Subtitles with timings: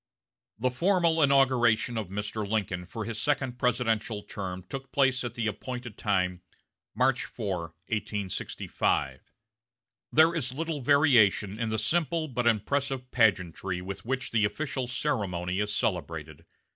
[0.57, 2.49] The formal inauguration of Mr.
[2.49, 6.41] Lincoln for his second presidential term took place at the appointed time,
[6.95, 9.19] March 4, 1865.
[10.11, 15.59] There is little variation in the simple but impressive pageantry with which the official ceremony
[15.59, 16.45] is celebrated.